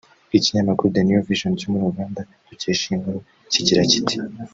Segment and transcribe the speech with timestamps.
[0.37, 3.19] Ikinyamakuru The new vision cyo muri Uganda dukesha iyi nkuru
[3.51, 4.15] kigira kiti